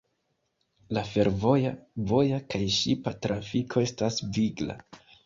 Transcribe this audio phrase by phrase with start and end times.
[0.97, 1.73] La fervoja,
[2.11, 4.79] voja kaj ŝipa trafiko estas vigla.